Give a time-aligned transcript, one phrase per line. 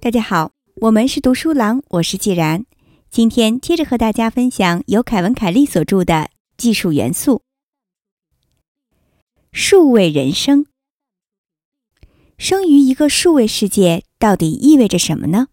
[0.00, 2.64] 大家好，我们是读书郎，我是既然。
[3.10, 6.14] 今天接着和大家分享由凯文·凯利所著的
[6.56, 7.42] 《技术元素：
[9.52, 10.64] 数位人生》。
[12.38, 15.48] 生于一个数位世界到底意味着什么呢？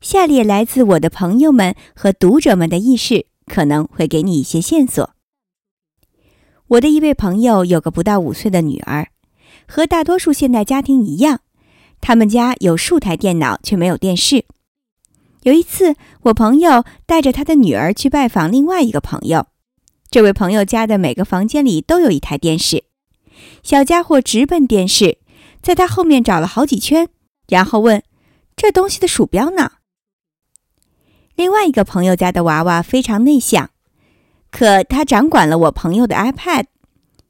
[0.00, 5.14] 下列来自我的朋友们和读者们的轶事可能会给你一些线索。
[6.68, 9.08] 我的一位朋友有个不到五岁的女儿，
[9.66, 11.40] 和大多数现代家庭一样。
[12.00, 14.44] 他们家有数台电脑，却没有电视。
[15.42, 19.46] 有一次，我朋友带着他的女儿去拜访另外一个朋友，
[20.10, 22.84] 这位朋友家的每个房间里都有一台电视。
[23.62, 25.18] 小家伙直奔电视，
[25.62, 27.08] 在他后面找了好几圈，
[27.48, 28.02] 然后问
[28.56, 29.72] ：“这东西的鼠标呢？”
[31.34, 33.70] 另外一个朋友家的娃娃非常内向，
[34.50, 36.64] 可他掌管了我朋友的 iPad。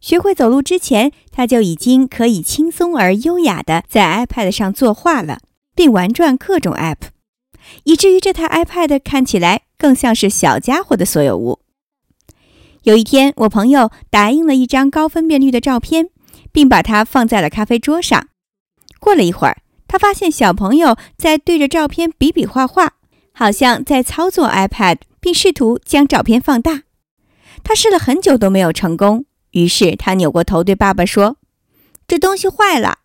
[0.01, 5.41] 学会走路之前，他就已经可以轻松而优雅地在 iPad 上作画了，
[5.75, 7.09] 并玩转各种 App，
[7.85, 11.61] 以至于这台 iPad 看起来更像是小家伙的所有物。
[12.83, 16.11] 有一天，我朋友打印了一张高分辨率的照片，
[16.53, 18.29] 并把它放在了咖啡桌上。
[19.01, 22.93] 过了一会儿，他发现小朋友在对着照片比比划划，
[23.33, 26.83] 好像在操作 iPad，并试图将照片放大。
[27.65, 29.25] 他试了很久都没有成功。
[29.57, 31.39] 于是他扭过头对爸爸说
[32.07, 32.99] ：“这东西坏了。”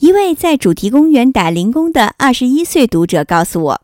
[0.00, 3.82] 一位在主题公园打零工的二十一岁读者告诉我，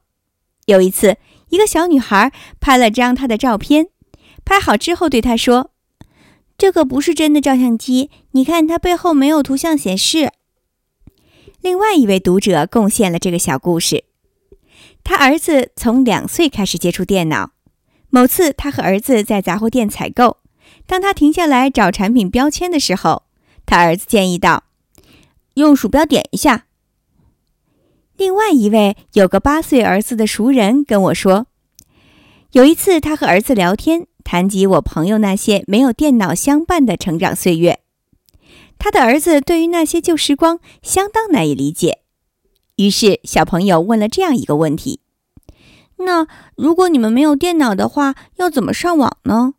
[0.65, 1.19] 有一次，
[1.51, 3.89] 一个小女孩拍了张她的照片，
[4.43, 5.73] 拍好之后对她说
[6.57, 10.33] ：“这可不是真的照相机，你看它背后没有图像显示。”
[11.61, 14.05] 另外一位读者贡献了这个小故事：
[15.05, 17.51] 他儿子从两岁开始接触电脑，
[18.09, 20.39] 某次他和儿子在杂货店采购。
[20.87, 23.23] 当他停下来找产品标签的时候，
[23.65, 24.65] 他儿子建议道
[25.55, 26.67] ：“用鼠标点一下。”
[28.17, 31.47] 另外一位有个八岁儿子的熟人跟我说，
[32.53, 37.81] 有一次他和儿子聊天，谈及我朋友那些没有电脑相伴的成长岁月，
[38.79, 42.01] 他的儿子对于那些旧时光相当难以理解。
[42.77, 45.01] 于是小朋友问了这样一个问题
[45.99, 49.55] ：“那如果你们没有电脑的话，要怎么上网呢？”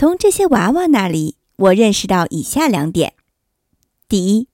[0.00, 3.12] 从这些娃娃那里，我认识到以下两点：
[4.08, 4.48] 第一，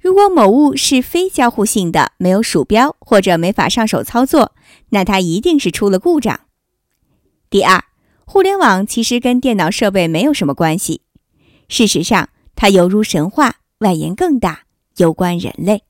[0.00, 4.56] 如果某物是非交互性的，没有鼠标或者没法上手操作，
[4.88, 6.40] 那它一定是出了故障；
[7.48, 7.84] 第二，
[8.24, 11.02] 互联网其实跟电脑设备没有什么关系，
[11.68, 14.64] 事实上，它犹如神话，外延更大，
[14.96, 15.84] 攸关人类。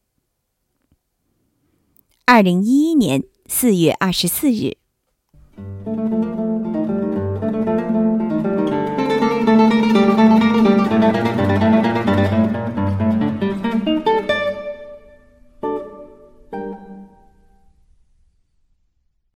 [2.27, 4.77] 二零一一年四月二十四日。